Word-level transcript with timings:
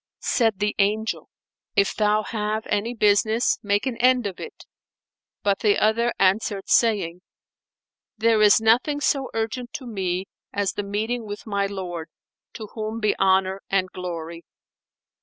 Said 0.23 0.57
the 0.57 0.73
Angel, 0.79 1.29
"If 1.75 1.93
thou 1.93 2.23
have 2.23 2.65
any 2.65 2.95
business, 2.95 3.59
make 3.61 3.85
an 3.85 3.97
end 3.97 4.25
of 4.25 4.39
it;" 4.39 4.65
but 5.43 5.59
the 5.59 5.77
other 5.77 6.11
answered, 6.17 6.67
saying, 6.69 7.21
"There 8.17 8.41
is 8.41 8.59
nothing 8.59 8.99
so 8.99 9.29
urgent 9.35 9.73
to 9.73 9.85
me 9.85 10.25
as 10.51 10.73
the 10.73 10.81
meeting 10.81 11.27
with 11.27 11.45
my 11.45 11.67
Lord, 11.67 12.09
to 12.53 12.65
whom 12.73 12.99
be 12.99 13.15
honour 13.19 13.61
and 13.69 13.91
glory!" 13.91 14.43